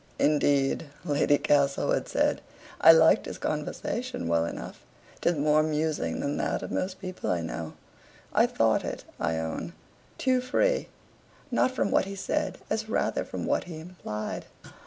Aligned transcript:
"Indeed," 0.17 0.87
Lady 1.05 1.37
Castlewood 1.37 2.07
said, 2.09 2.41
"I 2.81 2.91
liked 2.91 3.27
his 3.27 3.37
conversation 3.37 4.27
well 4.27 4.45
enough. 4.45 4.79
'Tis 5.21 5.35
more 5.35 5.59
amusing 5.59 6.21
than 6.21 6.37
that 6.37 6.63
of 6.63 6.71
most 6.71 6.99
people 6.99 7.29
I 7.29 7.41
know. 7.41 7.73
I 8.33 8.47
thought 8.47 8.83
it, 8.83 9.03
I 9.19 9.37
own, 9.37 9.73
too 10.17 10.41
free; 10.41 10.87
not 11.51 11.69
from 11.69 11.91
what 11.91 12.05
he 12.05 12.15
said, 12.15 12.57
as 12.67 12.89
rather 12.89 13.23
from 13.23 13.45
what 13.45 13.65
he 13.65 13.79
implied." 13.79 14.45